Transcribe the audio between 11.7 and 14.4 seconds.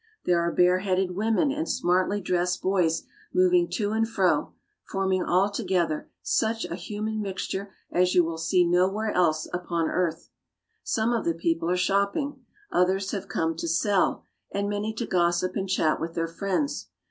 shopping. Others have come to sell,